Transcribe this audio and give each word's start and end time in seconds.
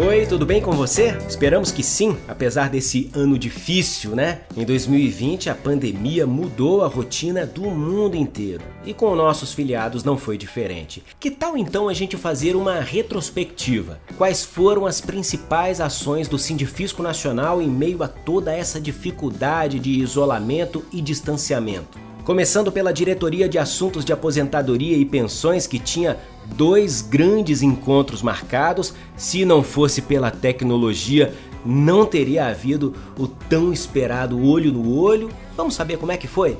Oi, 0.00 0.26
tudo 0.26 0.46
bem 0.46 0.62
com 0.62 0.70
você? 0.70 1.18
Esperamos 1.28 1.72
que 1.72 1.82
sim, 1.82 2.16
apesar 2.28 2.70
desse 2.70 3.10
ano 3.12 3.36
difícil, 3.36 4.14
né? 4.14 4.42
Em 4.56 4.64
2020, 4.64 5.50
a 5.50 5.56
pandemia 5.56 6.24
mudou 6.24 6.84
a 6.84 6.86
rotina 6.86 7.44
do 7.44 7.62
mundo 7.62 8.16
inteiro 8.16 8.62
e 8.84 8.94
com 8.94 9.16
nossos 9.16 9.52
filiados 9.52 10.04
não 10.04 10.16
foi 10.16 10.38
diferente. 10.38 11.02
Que 11.18 11.32
tal 11.32 11.58
então 11.58 11.88
a 11.88 11.94
gente 11.94 12.16
fazer 12.16 12.54
uma 12.54 12.78
retrospectiva? 12.78 13.98
Quais 14.16 14.44
foram 14.44 14.86
as 14.86 15.00
principais 15.00 15.80
ações 15.80 16.28
do 16.28 16.38
Sindifisco 16.38 17.02
Nacional 17.02 17.60
em 17.60 17.68
meio 17.68 18.00
a 18.04 18.06
toda 18.06 18.54
essa 18.54 18.80
dificuldade 18.80 19.80
de 19.80 19.90
isolamento 19.90 20.84
e 20.92 21.02
distanciamento? 21.02 22.07
Começando 22.28 22.70
pela 22.70 22.92
Diretoria 22.92 23.48
de 23.48 23.56
Assuntos 23.56 24.04
de 24.04 24.12
Aposentadoria 24.12 24.98
e 24.98 25.04
Pensões, 25.06 25.66
que 25.66 25.78
tinha 25.78 26.18
dois 26.44 27.00
grandes 27.00 27.62
encontros 27.62 28.20
marcados. 28.20 28.92
Se 29.16 29.46
não 29.46 29.62
fosse 29.62 30.02
pela 30.02 30.30
tecnologia, 30.30 31.32
não 31.64 32.04
teria 32.04 32.46
havido 32.46 32.92
o 33.18 33.26
tão 33.26 33.72
esperado 33.72 34.46
olho 34.46 34.70
no 34.70 34.94
olho. 34.94 35.30
Vamos 35.56 35.74
saber 35.74 35.96
como 35.96 36.12
é 36.12 36.18
que 36.18 36.28
foi? 36.28 36.58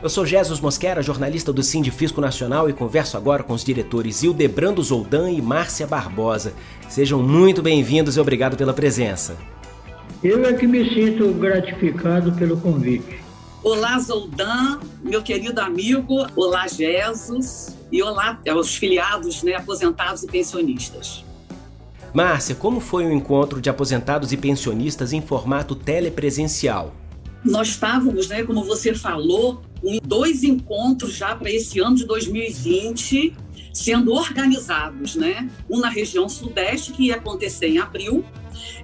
Eu 0.00 0.08
sou 0.08 0.24
Jesus 0.24 0.60
Mosquera, 0.60 1.02
jornalista 1.02 1.52
do 1.52 1.64
Sindifisco 1.64 2.20
Nacional 2.20 2.70
e 2.70 2.72
converso 2.72 3.16
agora 3.16 3.42
com 3.42 3.54
os 3.54 3.64
diretores 3.64 4.22
Hildebrando 4.22 4.80
Zoldan 4.80 5.32
e 5.32 5.42
Márcia 5.42 5.84
Barbosa. 5.84 6.52
Sejam 6.88 7.20
muito 7.20 7.60
bem-vindos 7.60 8.16
e 8.16 8.20
obrigado 8.20 8.56
pela 8.56 8.72
presença. 8.72 9.36
Eu 10.22 10.46
é 10.46 10.52
que 10.52 10.64
me 10.64 10.88
sinto 10.94 11.32
gratificado 11.32 12.30
pelo 12.34 12.56
convite. 12.56 13.21
Olá, 13.64 13.96
Zoldan, 14.00 14.80
meu 15.04 15.22
querido 15.22 15.60
amigo. 15.60 16.26
Olá, 16.34 16.66
Jesus. 16.66 17.78
E 17.92 18.02
olá 18.02 18.36
aos 18.50 18.74
filiados, 18.74 19.44
né, 19.44 19.54
aposentados 19.54 20.24
e 20.24 20.26
pensionistas. 20.26 21.24
Márcia, 22.12 22.56
como 22.56 22.80
foi 22.80 23.06
o 23.06 23.12
encontro 23.12 23.60
de 23.60 23.70
aposentados 23.70 24.32
e 24.32 24.36
pensionistas 24.36 25.12
em 25.12 25.22
formato 25.22 25.76
telepresencial? 25.76 26.92
Nós 27.44 27.68
estávamos, 27.68 28.26
né, 28.26 28.42
como 28.42 28.64
você 28.64 28.94
falou, 28.94 29.62
em 29.84 30.00
dois 30.04 30.42
encontros 30.42 31.12
já 31.12 31.36
para 31.36 31.48
esse 31.48 31.78
ano 31.78 31.94
de 31.94 32.04
2020 32.04 33.36
sendo 33.72 34.12
organizados, 34.12 35.16
né? 35.16 35.50
Um 35.68 35.80
na 35.80 35.88
região 35.88 36.28
sudeste, 36.28 36.92
que 36.92 37.06
ia 37.06 37.16
acontecer 37.16 37.68
em 37.68 37.78
abril, 37.78 38.24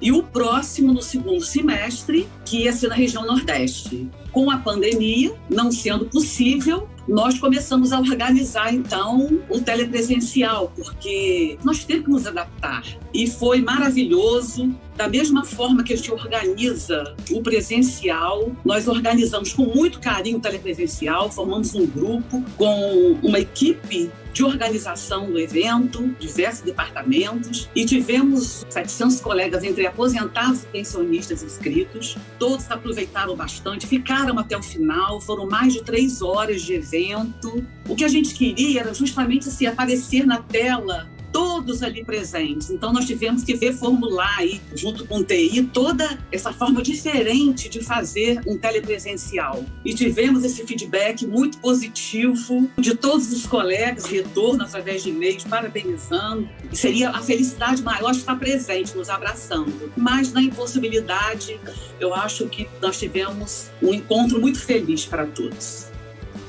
e 0.00 0.10
o 0.12 0.22
próximo 0.22 0.92
no 0.92 1.02
segundo 1.02 1.44
semestre, 1.44 2.28
que 2.44 2.64
ia 2.64 2.72
ser 2.72 2.88
na 2.88 2.94
região 2.94 3.24
nordeste. 3.26 4.08
Com 4.32 4.50
a 4.50 4.58
pandemia 4.58 5.34
não 5.50 5.70
sendo 5.70 6.06
possível, 6.06 6.88
nós 7.08 7.38
começamos 7.38 7.92
a 7.92 7.98
organizar 7.98 8.72
então 8.72 9.40
o 9.48 9.60
telepresencial, 9.60 10.72
porque 10.76 11.58
nós 11.64 11.84
temos 11.84 12.04
que 12.04 12.10
nos 12.10 12.26
adaptar. 12.26 12.84
E 13.14 13.26
foi 13.26 13.62
maravilhoso. 13.62 14.74
Da 14.98 15.08
mesma 15.08 15.44
forma 15.44 15.84
que 15.84 15.92
a 15.92 15.96
gente 15.96 16.10
organiza 16.10 17.14
o 17.30 17.40
presencial, 17.40 18.50
nós 18.64 18.88
organizamos 18.88 19.52
com 19.52 19.62
muito 19.62 20.00
carinho 20.00 20.38
o 20.38 20.40
telepresencial, 20.40 21.30
formamos 21.30 21.72
um 21.72 21.86
grupo 21.86 22.42
com 22.56 23.16
uma 23.22 23.38
equipe 23.38 24.10
de 24.32 24.42
organização 24.42 25.30
do 25.30 25.38
evento, 25.38 26.08
diversos 26.18 26.62
departamentos, 26.62 27.70
e 27.76 27.84
tivemos 27.84 28.66
700 28.68 29.20
colegas 29.20 29.62
entre 29.62 29.86
aposentados 29.86 30.64
e 30.64 30.66
pensionistas 30.66 31.44
inscritos. 31.44 32.16
Todos 32.36 32.68
aproveitaram 32.68 33.36
bastante, 33.36 33.86
ficaram 33.86 34.36
até 34.36 34.56
o 34.56 34.62
final, 34.64 35.20
foram 35.20 35.46
mais 35.46 35.74
de 35.74 35.82
três 35.84 36.20
horas 36.20 36.60
de 36.62 36.74
evento. 36.74 37.64
O 37.88 37.94
que 37.94 38.04
a 38.04 38.08
gente 38.08 38.34
queria 38.34 38.80
era 38.80 38.92
justamente 38.92 39.48
assim, 39.48 39.66
aparecer 39.66 40.26
na 40.26 40.38
tela 40.42 41.08
todos 41.38 41.84
ali 41.84 42.04
presentes. 42.04 42.68
Então, 42.68 42.92
nós 42.92 43.06
tivemos 43.06 43.44
que 43.44 43.54
reformular 43.54 44.38
aí, 44.38 44.60
junto 44.74 45.06
com 45.06 45.18
o 45.18 45.24
TI, 45.24 45.70
toda 45.72 46.18
essa 46.32 46.52
forma 46.52 46.82
diferente 46.82 47.68
de 47.68 47.80
fazer 47.80 48.40
um 48.44 48.58
telepresencial. 48.58 49.64
E 49.84 49.94
tivemos 49.94 50.42
esse 50.42 50.66
feedback 50.66 51.24
muito 51.24 51.58
positivo 51.58 52.68
de 52.76 52.96
todos 52.96 53.32
os 53.32 53.46
colegas, 53.46 54.06
retorno 54.06 54.64
através 54.64 55.04
de 55.04 55.10
e-mails, 55.10 55.44
parabenizando. 55.44 56.48
Seria 56.72 57.10
a 57.10 57.22
felicidade 57.22 57.84
maior 57.84 58.10
de 58.10 58.18
estar 58.18 58.34
presente, 58.34 58.96
nos 58.96 59.08
abraçando. 59.08 59.92
Mas, 59.96 60.32
na 60.32 60.42
impossibilidade, 60.42 61.60
eu 62.00 62.12
acho 62.12 62.48
que 62.48 62.68
nós 62.82 62.98
tivemos 62.98 63.70
um 63.80 63.94
encontro 63.94 64.40
muito 64.40 64.60
feliz 64.60 65.04
para 65.04 65.24
todos. 65.24 65.86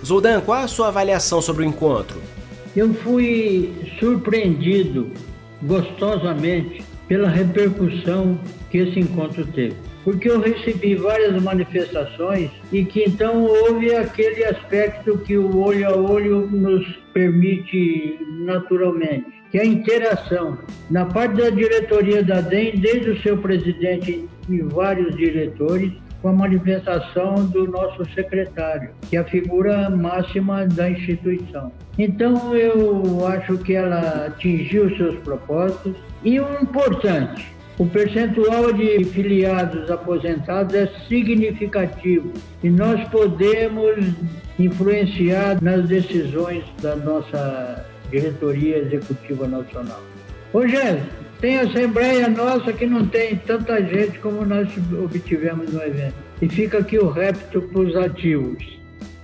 Zoldan, 0.03 0.41
qual 0.41 0.63
a 0.63 0.67
sua 0.67 0.87
avaliação 0.87 1.43
sobre 1.43 1.63
o 1.63 1.67
encontro? 1.67 2.19
Eu 2.75 2.93
fui 2.93 3.73
surpreendido 3.99 5.11
gostosamente 5.63 6.83
pela 7.07 7.27
repercussão 7.27 8.39
que 8.69 8.77
esse 8.77 8.99
encontro 8.99 9.45
teve. 9.47 9.75
Porque 10.03 10.29
eu 10.29 10.39
recebi 10.39 10.95
várias 10.95 11.41
manifestações 11.41 12.49
e 12.71 12.85
que 12.85 13.03
então 13.03 13.43
houve 13.43 13.93
aquele 13.93 14.45
aspecto 14.45 15.17
que 15.17 15.37
o 15.37 15.59
olho 15.59 15.87
a 15.87 15.95
olho 15.95 16.47
nos 16.47 16.85
permite 17.13 18.17
naturalmente, 18.45 19.25
que 19.51 19.57
é 19.57 19.61
a 19.61 19.65
interação. 19.65 20.57
Na 20.89 21.05
parte 21.05 21.35
da 21.41 21.49
diretoria 21.49 22.23
da 22.23 22.41
DEM, 22.41 22.79
desde 22.79 23.09
o 23.09 23.21
seu 23.21 23.37
presidente 23.37 24.25
e 24.47 24.61
vários 24.61 25.15
diretores, 25.17 25.91
com 26.21 26.29
a 26.29 26.33
manifestação 26.33 27.45
do 27.45 27.67
nosso 27.67 28.03
secretário, 28.13 28.91
que 29.09 29.17
é 29.17 29.19
a 29.19 29.23
figura 29.23 29.89
máxima 29.89 30.65
da 30.65 30.89
instituição. 30.89 31.71
Então, 31.97 32.55
eu 32.55 33.25
acho 33.27 33.57
que 33.59 33.73
ela 33.73 34.27
atingiu 34.27 34.95
seus 34.97 35.15
propósitos. 35.19 35.95
E 36.23 36.39
o 36.39 36.61
importante, 36.61 37.45
o 37.77 37.85
percentual 37.85 38.73
de 38.73 39.05
filiados 39.05 39.89
aposentados 39.89 40.75
é 40.75 40.87
significativo 41.07 42.33
e 42.61 42.69
nós 42.69 43.07
podemos 43.07 43.95
influenciar 44.59 45.61
nas 45.61 45.87
decisões 45.87 46.65
da 46.81 46.97
nossa 46.97 47.85
diretoria 48.11 48.79
executiva 48.79 49.47
nacional. 49.47 50.01
Jéssica, 50.67 51.18
tem 51.39 51.57
assembleia 51.57 52.29
nossa 52.29 52.73
que 52.73 52.85
não 52.85 53.07
tem 53.07 53.37
tanta 53.37 53.81
gente 53.81 54.19
como 54.19 54.45
nós 54.45 54.69
obtivemos 55.03 55.71
no 55.73 55.81
evento. 55.81 56.15
E 56.41 56.49
fica 56.49 56.79
aqui 56.79 56.97
o 56.97 57.09
repto 57.09 57.61
para 57.61 57.81
os 57.81 57.95
ativos. 57.95 58.63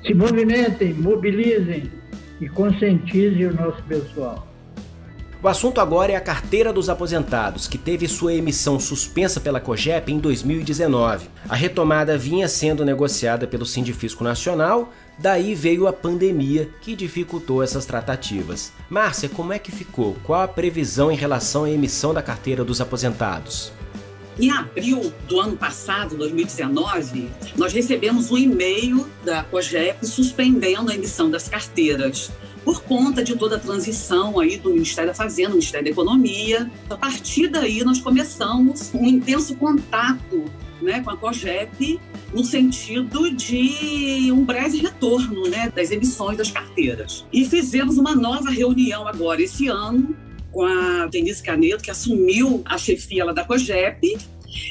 Se 0.06 0.14
movimentem, 0.14 0.94
mobilizem 0.94 1.92
e 2.40 2.48
conscientizem 2.48 3.48
o 3.48 3.54
nosso 3.54 3.82
pessoal. 3.84 4.48
O 5.46 5.48
assunto 5.48 5.80
agora 5.80 6.12
é 6.12 6.16
a 6.16 6.22
carteira 6.22 6.74
dos 6.74 6.90
aposentados, 6.90 7.68
que 7.68 7.78
teve 7.78 8.08
sua 8.08 8.34
emissão 8.34 8.80
suspensa 8.80 9.40
pela 9.40 9.60
COGEP 9.60 10.12
em 10.12 10.18
2019. 10.18 11.30
A 11.48 11.56
retomada 11.56 12.18
vinha 12.18 12.48
sendo 12.48 12.84
negociada 12.84 13.46
pelo 13.46 13.64
Sindifisco 13.64 14.24
Nacional, 14.24 14.92
daí 15.20 15.54
veio 15.54 15.86
a 15.86 15.94
pandemia 15.94 16.72
que 16.82 16.96
dificultou 16.96 17.62
essas 17.62 17.86
tratativas. 17.86 18.74
Márcia, 18.90 19.30
como 19.30 19.54
é 19.54 19.60
que 19.60 19.72
ficou? 19.72 20.18
Qual 20.24 20.42
a 20.42 20.48
previsão 20.48 21.12
em 21.12 21.16
relação 21.16 21.66
à 21.66 21.70
emissão 21.70 22.12
da 22.12 22.24
carteira 22.24 22.64
dos 22.64 22.82
aposentados? 22.82 23.72
Em 24.40 24.50
abril 24.50 25.14
do 25.28 25.40
ano 25.40 25.56
passado, 25.56 26.18
2019, 26.18 27.30
nós 27.56 27.72
recebemos 27.72 28.32
um 28.32 28.38
e-mail 28.38 29.08
da 29.24 29.44
COGEP 29.44 30.08
suspendendo 30.08 30.90
a 30.90 30.96
emissão 30.96 31.30
das 31.30 31.48
carteiras 31.48 32.32
por 32.66 32.82
conta 32.82 33.24
de 33.24 33.36
toda 33.36 33.58
a 33.58 33.60
transição 33.60 34.40
aí 34.40 34.58
do 34.58 34.72
Ministério 34.72 35.12
da 35.12 35.14
Fazenda, 35.14 35.50
do 35.50 35.56
Ministério 35.56 35.86
da 35.86 35.92
Economia. 35.92 36.72
A 36.90 36.98
partir 36.98 37.48
daí, 37.48 37.84
nós 37.84 38.02
começamos 38.02 38.92
um 38.92 39.06
intenso 39.06 39.56
contato 39.56 40.44
né, 40.82 41.02
com 41.02 41.12
a 41.12 41.16
COGEP 41.18 42.00
no 42.34 42.44
sentido 42.44 43.32
de 43.32 44.32
um 44.32 44.44
breve 44.44 44.80
retorno 44.80 45.48
né, 45.48 45.72
das 45.74 45.92
emissões 45.92 46.38
das 46.38 46.50
carteiras. 46.50 47.26
E 47.32 47.46
fizemos 47.46 48.00
uma 48.00 48.16
nova 48.16 48.50
reunião 48.50 49.08
agora 49.08 49.42
esse 49.44 49.68
ano 49.68 50.16
com 50.52 50.64
a 50.64 51.06
Denise 51.08 51.44
Caneto, 51.44 51.84
que 51.84 51.92
assumiu 51.92 52.64
a 52.66 52.78
chefia 52.78 53.26
da 53.34 53.44
COGEP, 53.44 54.18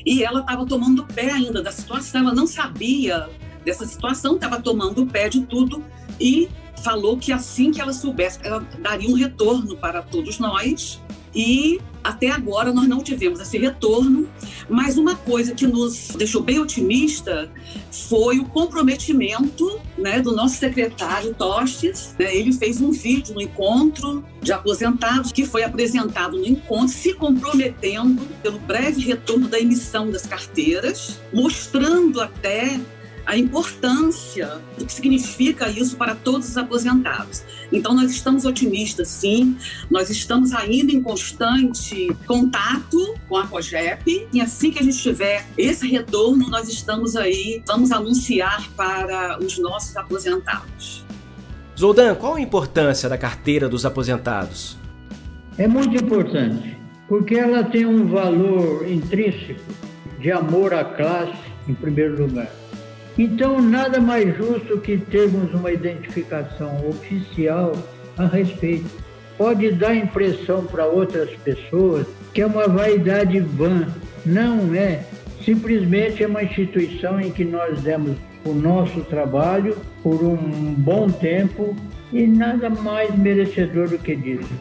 e 0.04 0.24
ela 0.24 0.40
estava 0.40 0.64
tomando 0.66 1.04
pé 1.04 1.30
ainda 1.30 1.62
da 1.62 1.70
situação, 1.70 2.22
ela 2.22 2.34
não 2.34 2.46
sabia 2.46 3.28
dessa 3.64 3.86
situação, 3.86 4.34
estava 4.34 4.60
tomando 4.60 5.06
pé 5.06 5.28
de 5.28 5.42
tudo 5.42 5.82
e 6.20 6.48
falou 6.82 7.16
que 7.16 7.32
assim 7.32 7.70
que 7.70 7.80
ela 7.80 7.92
soubesse, 7.92 8.38
ela 8.42 8.60
daria 8.80 9.08
um 9.08 9.14
retorno 9.14 9.76
para 9.76 10.02
todos 10.02 10.38
nós. 10.38 11.00
E 11.34 11.80
até 12.04 12.30
agora 12.30 12.72
nós 12.72 12.86
não 12.86 13.02
tivemos 13.02 13.40
esse 13.40 13.58
retorno, 13.58 14.28
mas 14.68 14.96
uma 14.96 15.16
coisa 15.16 15.52
que 15.52 15.66
nos 15.66 16.10
deixou 16.16 16.42
bem 16.42 16.60
otimista 16.60 17.50
foi 17.90 18.38
o 18.38 18.44
comprometimento 18.44 19.80
né, 19.98 20.20
do 20.20 20.32
nosso 20.36 20.56
secretário 20.56 21.34
Tostes. 21.34 22.14
Né, 22.18 22.36
ele 22.36 22.52
fez 22.52 22.80
um 22.80 22.92
vídeo 22.92 23.34
no 23.34 23.40
encontro 23.40 24.24
de 24.40 24.52
aposentados 24.52 25.32
que 25.32 25.44
foi 25.44 25.64
apresentado 25.64 26.36
no 26.36 26.46
encontro, 26.46 26.88
se 26.88 27.14
comprometendo 27.14 28.22
pelo 28.42 28.58
breve 28.60 29.00
retorno 29.00 29.48
da 29.48 29.58
emissão 29.58 30.10
das 30.10 30.26
carteiras, 30.26 31.18
mostrando 31.32 32.20
até 32.20 32.78
a 33.26 33.36
importância 33.36 34.60
do 34.76 34.84
que 34.84 34.92
significa 34.92 35.68
isso 35.68 35.96
para 35.96 36.14
todos 36.14 36.48
os 36.48 36.56
aposentados. 36.56 37.42
Então, 37.72 37.94
nós 37.94 38.10
estamos 38.10 38.44
otimistas, 38.44 39.08
sim, 39.08 39.56
nós 39.90 40.10
estamos 40.10 40.52
ainda 40.52 40.92
em 40.92 41.02
constante 41.02 42.14
contato 42.26 43.14
com 43.28 43.36
a 43.36 43.46
COGEP, 43.46 44.28
e 44.32 44.40
assim 44.40 44.70
que 44.70 44.78
a 44.78 44.82
gente 44.82 44.98
tiver 44.98 45.46
esse 45.56 45.88
retorno, 45.88 46.48
nós 46.48 46.68
estamos 46.68 47.16
aí, 47.16 47.62
vamos 47.66 47.90
anunciar 47.92 48.68
para 48.76 49.38
os 49.38 49.58
nossos 49.58 49.96
aposentados. 49.96 51.04
Zoldan, 51.78 52.14
qual 52.14 52.34
a 52.34 52.40
importância 52.40 53.08
da 53.08 53.18
carteira 53.18 53.68
dos 53.68 53.84
aposentados? 53.84 54.76
É 55.58 55.66
muito 55.66 55.96
importante, 55.96 56.76
porque 57.08 57.34
ela 57.34 57.64
tem 57.64 57.86
um 57.86 58.06
valor 58.06 58.88
intrínseco 58.88 59.60
de 60.20 60.30
amor 60.30 60.72
à 60.72 60.84
classe, 60.84 61.38
em 61.68 61.74
primeiro 61.74 62.26
lugar. 62.26 62.50
Então, 63.16 63.60
nada 63.60 64.00
mais 64.00 64.36
justo 64.36 64.80
que 64.80 64.98
termos 64.98 65.52
uma 65.54 65.70
identificação 65.70 66.88
oficial 66.88 67.72
a 68.16 68.26
respeito. 68.26 68.90
Pode 69.38 69.70
dar 69.72 69.94
impressão 69.94 70.64
para 70.64 70.86
outras 70.86 71.30
pessoas 71.44 72.06
que 72.32 72.40
é 72.40 72.46
uma 72.46 72.68
vaidade 72.68 73.38
vã. 73.40 73.86
Não 74.26 74.74
é. 74.74 75.04
Simplesmente 75.44 76.22
é 76.22 76.26
uma 76.26 76.42
instituição 76.42 77.20
em 77.20 77.30
que 77.30 77.44
nós 77.44 77.80
demos 77.82 78.16
o 78.44 78.52
nosso 78.52 79.00
trabalho 79.02 79.76
por 80.02 80.22
um 80.22 80.74
bom 80.74 81.08
tempo 81.08 81.76
e 82.12 82.26
nada 82.26 82.68
mais 82.68 83.14
merecedor 83.16 83.88
do 83.88 83.98
que 83.98 84.14
disso. 84.14 84.52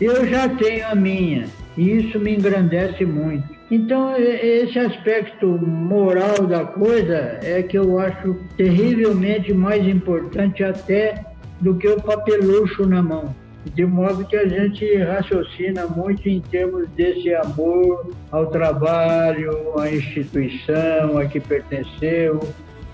Eu 0.00 0.26
já 0.26 0.48
tenho 0.48 0.86
a 0.86 0.94
minha 0.94 1.46
e 1.76 1.90
isso 1.90 2.18
me 2.18 2.34
engrandece 2.34 3.04
muito. 3.04 3.59
Então, 3.70 4.16
esse 4.16 4.78
aspecto 4.78 5.46
moral 5.46 6.44
da 6.46 6.64
coisa 6.64 7.38
é 7.40 7.62
que 7.62 7.78
eu 7.78 8.00
acho 8.00 8.34
terrivelmente 8.56 9.54
mais 9.54 9.86
importante 9.86 10.64
até 10.64 11.24
do 11.60 11.76
que 11.76 11.86
o 11.86 12.00
papelucho 12.00 12.84
na 12.84 13.00
mão. 13.00 13.34
De 13.74 13.84
modo 13.84 14.24
que 14.24 14.36
a 14.36 14.48
gente 14.48 14.96
raciocina 14.96 15.86
muito 15.86 16.28
em 16.28 16.40
termos 16.40 16.88
desse 16.90 17.32
amor 17.34 18.10
ao 18.32 18.46
trabalho, 18.46 19.78
à 19.78 19.88
instituição 19.88 21.18
a 21.18 21.26
que 21.26 21.38
pertenceu, 21.38 22.40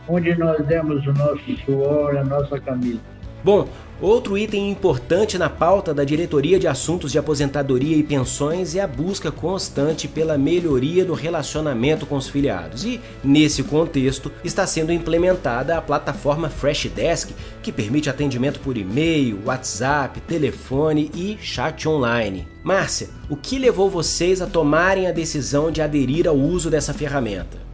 onde 0.08 0.36
nós 0.36 0.62
demos 0.66 1.06
o 1.06 1.12
nosso 1.12 1.56
suor, 1.64 2.16
a 2.16 2.24
nossa 2.24 2.60
camisa. 2.60 3.15
Bom, 3.46 3.68
outro 4.00 4.36
item 4.36 4.68
importante 4.72 5.38
na 5.38 5.48
pauta 5.48 5.94
da 5.94 6.02
Diretoria 6.02 6.58
de 6.58 6.66
Assuntos 6.66 7.12
de 7.12 7.18
Aposentadoria 7.20 7.96
e 7.96 8.02
Pensões 8.02 8.74
é 8.74 8.80
a 8.80 8.88
busca 8.88 9.30
constante 9.30 10.08
pela 10.08 10.36
melhoria 10.36 11.04
do 11.04 11.14
relacionamento 11.14 12.06
com 12.06 12.16
os 12.16 12.28
filiados. 12.28 12.84
E, 12.84 13.00
nesse 13.22 13.62
contexto, 13.62 14.32
está 14.42 14.66
sendo 14.66 14.92
implementada 14.92 15.78
a 15.78 15.80
plataforma 15.80 16.50
Freshdesk, 16.50 17.30
que 17.62 17.70
permite 17.70 18.10
atendimento 18.10 18.58
por 18.58 18.76
e-mail, 18.76 19.38
WhatsApp, 19.46 20.20
telefone 20.22 21.08
e 21.14 21.38
chat 21.40 21.88
online. 21.88 22.48
Márcia, 22.64 23.10
o 23.30 23.36
que 23.36 23.60
levou 23.60 23.88
vocês 23.88 24.42
a 24.42 24.46
tomarem 24.48 25.06
a 25.06 25.12
decisão 25.12 25.70
de 25.70 25.80
aderir 25.80 26.26
ao 26.26 26.34
uso 26.34 26.68
dessa 26.68 26.92
ferramenta? 26.92 27.65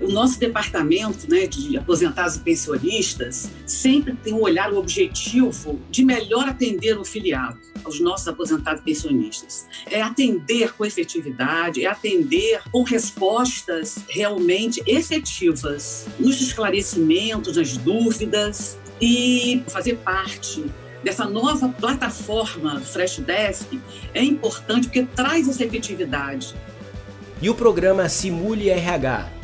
O 0.00 0.08
nosso 0.08 0.38
departamento 0.38 1.28
né, 1.28 1.46
de 1.46 1.76
aposentados 1.76 2.36
e 2.36 2.40
pensionistas 2.40 3.50
sempre 3.66 4.14
tem 4.14 4.32
um 4.32 4.40
olhar 4.40 4.72
objetivo 4.72 5.78
de 5.90 6.04
melhor 6.04 6.48
atender 6.48 6.98
o 6.98 7.04
filiado, 7.04 7.58
aos 7.84 8.00
nossos 8.00 8.28
aposentados 8.28 8.80
e 8.80 8.84
pensionistas. 8.84 9.66
É 9.90 10.00
atender 10.00 10.72
com 10.74 10.84
efetividade, 10.84 11.84
é 11.84 11.88
atender 11.88 12.60
com 12.70 12.82
respostas 12.82 13.98
realmente 14.08 14.82
efetivas 14.86 16.06
nos 16.18 16.40
esclarecimentos, 16.40 17.56
nas 17.56 17.76
dúvidas 17.76 18.78
e 19.00 19.62
fazer 19.68 19.96
parte 19.98 20.64
dessa 21.02 21.24
nova 21.24 21.68
plataforma 21.68 22.80
Freshdesk 22.80 23.80
é 24.14 24.22
importante 24.22 24.88
porque 24.88 25.04
traz 25.04 25.48
essa 25.48 25.64
efetividade. 25.64 26.54
E 27.40 27.48
o 27.48 27.54
programa 27.54 28.08
Simule 28.08 28.68
RH 28.68 29.37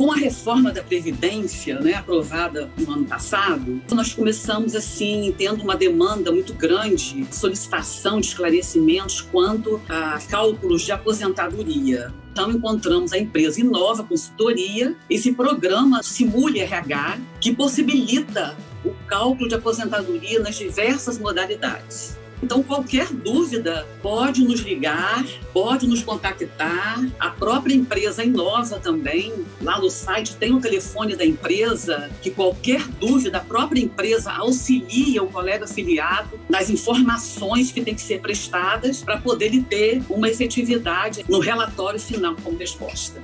com 0.00 0.10
a 0.10 0.16
reforma 0.16 0.72
da 0.72 0.82
Previdência, 0.82 1.78
né, 1.78 1.92
aprovada 1.92 2.70
no 2.78 2.90
ano 2.90 3.04
passado, 3.04 3.82
nós 3.92 4.14
começamos, 4.14 4.74
assim, 4.74 5.34
tendo 5.36 5.62
uma 5.62 5.76
demanda 5.76 6.32
muito 6.32 6.54
grande, 6.54 7.26
solicitação 7.30 8.18
de 8.18 8.28
esclarecimentos 8.28 9.20
quanto 9.20 9.78
a 9.86 10.18
cálculos 10.26 10.80
de 10.80 10.92
aposentadoria. 10.92 12.14
Então, 12.32 12.50
encontramos 12.50 13.12
a 13.12 13.18
empresa 13.18 13.60
Inova 13.60 14.02
Consultoria, 14.02 14.96
esse 15.10 15.32
programa 15.32 16.02
Simule 16.02 16.60
RH, 16.60 17.18
que 17.38 17.54
possibilita 17.54 18.56
o 18.82 18.94
cálculo 19.06 19.50
de 19.50 19.56
aposentadoria 19.56 20.40
nas 20.40 20.56
diversas 20.56 21.18
modalidades. 21.18 22.18
Então, 22.42 22.62
qualquer 22.62 23.12
dúvida 23.12 23.86
pode 24.02 24.42
nos 24.42 24.60
ligar, 24.60 25.24
pode 25.52 25.86
nos 25.86 26.02
contactar. 26.02 27.04
A 27.18 27.30
própria 27.30 27.74
empresa 27.74 28.24
Inova 28.24 28.78
também, 28.78 29.34
lá 29.60 29.78
no 29.78 29.90
site 29.90 30.36
tem 30.36 30.52
o 30.52 30.56
um 30.56 30.60
telefone 30.60 31.14
da 31.14 31.24
empresa, 31.24 32.10
que 32.22 32.30
qualquer 32.30 32.82
dúvida, 32.98 33.38
a 33.38 33.40
própria 33.40 33.80
empresa 33.80 34.32
auxilia 34.32 35.22
o 35.22 35.28
colega 35.28 35.64
afiliado 35.64 36.40
nas 36.48 36.70
informações 36.70 37.70
que 37.70 37.82
têm 37.82 37.94
que 37.94 38.00
ser 38.02 38.20
prestadas 38.20 39.02
para 39.02 39.18
poder 39.18 39.62
ter 39.64 40.02
uma 40.08 40.28
efetividade 40.28 41.24
no 41.28 41.40
relatório 41.40 42.00
final 42.00 42.34
como 42.42 42.56
resposta. 42.56 43.20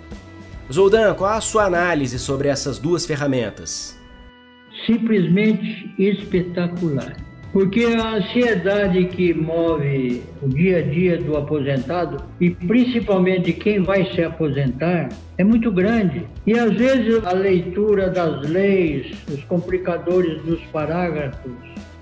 Zoldan, 0.71 1.15
qual 1.15 1.33
a 1.33 1.41
sua 1.41 1.65
análise 1.65 2.19
sobre 2.19 2.49
essas 2.49 2.79
duas 2.79 3.07
ferramentas? 3.07 3.97
Simplesmente 4.85 5.95
espetacular 5.99 7.26
porque 7.57 7.87
a 7.87 8.17
ansiedade 8.17 9.07
que 9.07 9.33
move 9.33 10.23
o 10.43 10.47
dia 10.47 10.81
a 10.81 10.83
dia 10.83 11.17
do 11.17 11.39
aposentado 11.39 12.23
e 12.39 12.51
principalmente 12.51 13.51
quem 13.51 13.83
vai 13.83 14.05
se 14.13 14.23
aposentar 14.23 15.09
é 15.39 15.43
muito 15.43 15.73
grande. 15.73 16.27
E 16.47 16.53
às 16.53 16.75
vezes 16.75 17.25
a 17.25 17.33
leitura 17.33 18.11
das 18.11 18.47
leis, 18.47 19.17
os 19.33 19.43
complicadores 19.45 20.43
dos 20.43 20.61
parágrafos, 20.65 21.51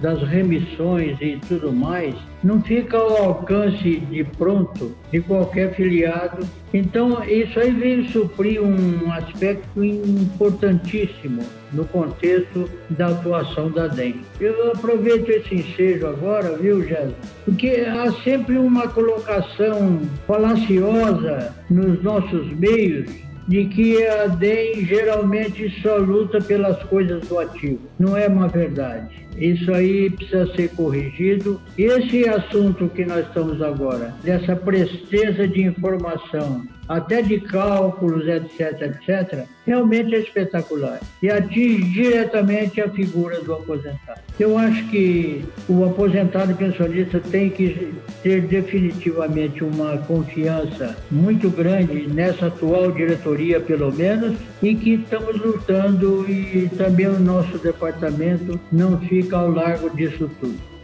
das 0.05 0.23
remissões 0.23 1.17
e 1.19 1.41
tudo 1.49 1.73
mais, 1.73 2.15
não 2.43 2.61
fica 2.61 2.99
ao 2.99 3.25
alcance 3.25 4.01
de 4.01 4.23
pronto 4.23 4.95
de 5.11 5.23
qualquer 5.23 5.75
filiado. 5.75 6.47
Então, 6.75 7.25
isso 7.25 7.59
aí 7.59 7.71
vem 7.71 8.07
suprir 8.09 8.63
um 8.63 9.11
aspecto 9.11 9.83
importantíssimo 9.83 11.43
no 11.73 11.87
contexto 11.87 12.69
da 12.91 13.07
atuação 13.07 13.71
da 13.71 13.87
DEM. 13.87 14.21
Eu 14.39 14.73
aproveito 14.73 15.31
esse 15.31 15.55
ensejo 15.55 16.07
agora, 16.07 16.55
viu, 16.59 16.87
Jéssica? 16.87 17.15
Porque 17.47 17.71
há 17.89 18.13
sempre 18.23 18.59
uma 18.59 18.87
colocação 18.89 20.03
falaciosa 20.27 21.55
nos 21.71 22.03
nossos 22.03 22.53
meios 22.59 23.09
de 23.49 23.67
que 23.67 24.07
a 24.07 24.27
DEM 24.27 24.85
geralmente 24.87 25.71
só 25.81 25.97
luta 25.97 26.41
pelas 26.41 26.83
coisas 26.85 27.27
do 27.27 27.39
ativo. 27.39 27.81
Não 27.99 28.17
é 28.17 28.27
uma 28.27 28.49
verdade. 28.49 29.24
Isso 29.37 29.73
aí 29.73 30.11
precisa 30.11 30.47
ser 30.55 30.71
corrigido. 30.71 31.61
Esse 31.77 32.29
assunto 32.29 32.89
que 32.89 33.05
nós 33.05 33.27
estamos 33.27 33.61
agora, 33.61 34.15
dessa 34.23 34.55
presteza 34.55 35.47
de 35.49 35.63
informação, 35.63 36.67
até 36.89 37.23
de 37.23 37.41
cálculos, 37.41 38.27
etc, 38.29 38.83
etc, 38.83 39.47
realmente 39.67 40.15
é 40.15 40.19
espetacular 40.19 41.01
e 41.23 41.31
atinge 41.31 41.83
diretamente 41.85 42.81
a 42.81 42.89
figura 42.91 43.41
do 43.41 43.55
aposentado. 43.55 44.21
Eu 44.39 44.59
acho 44.59 44.87
que 44.89 45.45
o 45.69 45.85
aposentado 45.85 46.55
pensionista 46.55 47.21
tem 47.21 47.49
que 47.51 47.95
ter 48.23 48.43
definitivamente 48.43 49.65
uma 49.65 49.99
confiança 49.99 50.97
muito 51.11 51.49
grande 51.51 52.07
nessa 52.09 52.47
atual 52.47 52.93
diretoria, 52.93 53.61
pelo 53.61 53.93
menos, 53.93 54.37
e 54.63 54.75
que 54.75 54.95
estamos 54.95 55.41
lutando 55.41 56.29
e 56.29 56.69
também 56.77 57.07
o 57.07 57.19
nosso 57.19 57.59
departamento 57.59 58.61
não 58.71 58.99
fica 59.01 59.24
ao 59.33 59.51
largo 59.51 59.89
disso 59.91 60.31
tudo. 60.41 60.75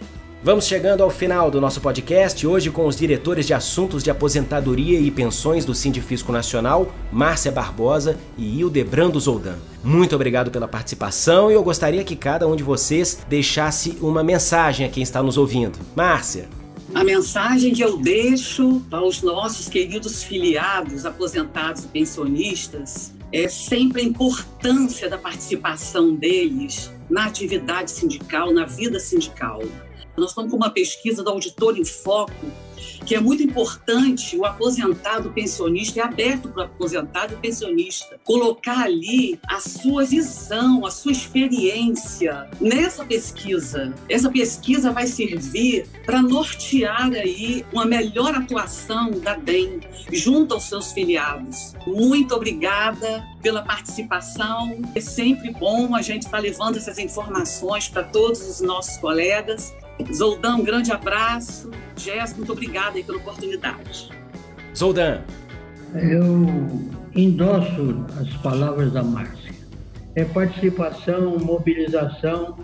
Vamos 0.42 0.64
chegando 0.64 1.02
ao 1.02 1.11
final 1.11 1.50
do 1.50 1.61
nosso 1.61 1.82
podcast, 1.82 2.47
hoje 2.47 2.70
com 2.70 2.87
os 2.87 2.97
diretores 2.97 3.47
de 3.47 3.52
assuntos 3.52 4.02
de 4.02 4.11
aposentadoria 4.11 4.99
e 4.99 5.11
pensões 5.11 5.66
do 5.66 5.75
Sindifisco 5.75 6.32
Nacional, 6.32 6.94
Márcia 7.12 7.52
Barbosa 7.52 8.18
e 8.38 8.59
Hildebrando 8.59 9.20
Zoldan. 9.20 9.56
Muito 9.85 10.14
obrigado 10.14 10.50
pela 10.50 10.66
participação 10.66 11.50
e 11.50 11.54
eu 11.54 11.62
gostaria 11.62 12.02
que 12.04 12.16
cada 12.16 12.49
um 12.49 12.56
de 12.56 12.62
vocês 12.62 13.18
deixasse 13.28 13.99
uma 14.00 14.25
mensagem 14.25 14.87
a 14.87 14.88
quem 14.88 15.02
está 15.02 15.23
nos 15.23 15.37
ouvindo. 15.37 15.78
Márcia. 15.94 16.49
A 16.94 17.04
mensagem 17.04 17.75
que 17.75 17.85
eu 17.85 17.99
deixo 17.99 18.80
aos 18.90 19.20
nossos 19.20 19.68
queridos 19.68 20.23
filiados, 20.23 21.04
aposentados 21.04 21.85
e 21.85 21.88
pensionistas 21.88 23.12
é 23.32 23.49
sempre 23.49 24.02
a 24.02 24.04
importância 24.04 25.08
da 25.08 25.18
participação 25.18 26.14
deles 26.14 26.92
na 27.08 27.26
atividade 27.26 27.90
sindical, 27.90 28.52
na 28.52 28.64
vida 28.64 28.99
sindical. 28.99 29.62
Nós 30.20 30.32
estamos 30.32 30.50
com 30.50 30.56
uma 30.58 30.70
pesquisa 30.70 31.22
do 31.22 31.30
Auditor 31.30 31.78
em 31.78 31.84
Foco 31.84 32.46
que 33.04 33.14
é 33.14 33.20
muito 33.20 33.42
importante 33.42 34.36
o 34.36 34.44
aposentado 34.44 35.30
pensionista, 35.30 36.00
é 36.00 36.02
aberto 36.02 36.48
para 36.48 36.62
o 36.62 36.64
aposentado 36.66 37.36
pensionista, 37.38 38.20
colocar 38.24 38.84
ali 38.84 39.38
a 39.48 39.60
sua 39.60 40.04
visão, 40.04 40.84
a 40.86 40.90
sua 40.90 41.12
experiência 41.12 42.48
nessa 42.60 43.04
pesquisa. 43.04 43.94
Essa 44.08 44.30
pesquisa 44.30 44.92
vai 44.92 45.06
servir 45.06 45.86
para 46.04 46.22
nortear 46.22 47.10
aí 47.12 47.64
uma 47.72 47.84
melhor 47.84 48.34
atuação 48.34 49.10
da 49.10 49.34
DEM 49.34 49.80
junto 50.12 50.54
aos 50.54 50.64
seus 50.64 50.92
filiados. 50.92 51.74
Muito 51.86 52.34
obrigada 52.34 53.24
pela 53.42 53.62
participação. 53.62 54.80
É 54.94 55.00
sempre 55.00 55.50
bom 55.50 55.94
a 55.94 56.02
gente 56.02 56.22
estar 56.22 56.36
tá 56.36 56.42
levando 56.42 56.76
essas 56.76 56.98
informações 56.98 57.88
para 57.88 58.04
todos 58.04 58.40
os 58.46 58.60
nossos 58.60 58.96
colegas. 58.98 59.74
Zoldan, 60.12 60.57
um 60.57 60.64
grande 60.64 60.92
abraço. 60.92 61.71
Jéssica, 61.97 62.38
muito 62.38 62.52
obrigada 62.52 62.97
aí 62.97 63.04
pela 63.04 63.19
oportunidade. 63.19 64.11
Zoldan. 64.76 65.21
Eu 65.95 66.47
endosso 67.14 68.07
as 68.21 68.28
palavras 68.42 68.92
da 68.92 69.02
Márcia. 69.02 69.50
É 70.14 70.25
participação, 70.25 71.38
mobilização, 71.38 72.57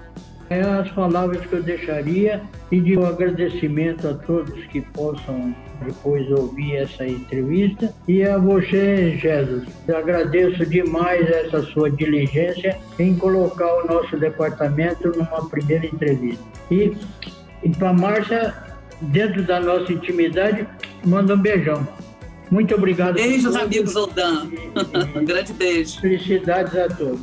é 0.50 0.60
as 0.60 0.90
palavras 0.90 1.44
que 1.46 1.52
eu 1.52 1.62
deixaria 1.62 2.42
e 2.70 2.80
de 2.80 2.96
um 2.96 3.06
agradecimento 3.06 4.08
a 4.08 4.14
todos 4.14 4.64
que 4.66 4.80
possam 4.80 5.54
depois 5.84 6.30
ouvir 6.30 6.76
essa 6.76 7.06
entrevista. 7.06 7.92
E 8.08 8.22
a 8.22 8.38
você, 8.38 9.16
Jesus, 9.18 9.64
agradeço 9.88 10.64
demais 10.66 11.28
essa 11.28 11.62
sua 11.62 11.90
diligência 11.90 12.78
em 12.98 13.16
colocar 13.16 13.72
o 13.74 13.86
nosso 13.86 14.16
departamento 14.16 15.12
numa 15.16 15.48
primeira 15.48 15.86
entrevista. 15.86 16.44
E, 16.70 16.96
e 17.62 17.70
para 17.70 17.92
Márcia, 17.92 18.54
dentro 19.00 19.42
da 19.42 19.60
nossa 19.60 19.92
intimidade, 19.92 20.66
manda 21.04 21.34
um 21.34 21.38
beijão. 21.38 21.86
Muito 22.50 22.74
obrigado. 22.74 23.14
Beijos, 23.14 23.56
amigos 23.56 23.96
Odan. 23.96 24.48
um 25.14 25.24
grande 25.26 25.52
beijo. 25.52 26.00
Felicidades 26.00 26.76
a 26.76 26.88
todos. 26.88 27.20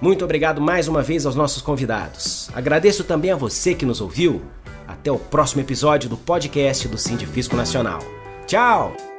Muito 0.00 0.24
obrigado 0.24 0.60
mais 0.60 0.88
uma 0.88 1.02
vez 1.02 1.26
aos 1.26 1.34
nossos 1.34 1.60
convidados. 1.60 2.48
Agradeço 2.54 3.04
também 3.04 3.30
a 3.32 3.36
você 3.36 3.74
que 3.74 3.84
nos 3.84 4.00
ouviu. 4.00 4.40
Até 4.88 5.12
o 5.12 5.18
próximo 5.18 5.60
episódio 5.60 6.08
do 6.08 6.16
podcast 6.16 6.88
do 6.88 6.98
Sindifisco 6.98 7.54
Nacional. 7.54 8.00
Tchau! 8.46 9.09